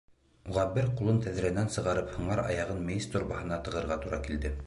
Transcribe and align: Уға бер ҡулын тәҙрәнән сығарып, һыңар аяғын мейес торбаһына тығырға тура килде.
Уға 0.51 0.61
бер 0.77 0.87
ҡулын 1.01 1.19
тәҙрәнән 1.25 1.69
сығарып, 1.75 2.09
һыңар 2.15 2.43
аяғын 2.45 2.81
мейес 2.89 3.09
торбаһына 3.17 3.63
тығырға 3.69 4.01
тура 4.07 4.23
килде. 4.29 4.55